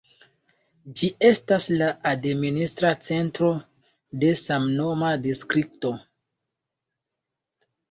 Ĝi 1.01 1.09
estas 1.27 1.67
la 1.81 1.89
administra 2.13 2.93
centro 3.09 3.51
de 4.25 4.33
samnoma 4.41 5.13
distrikto. 5.29 5.95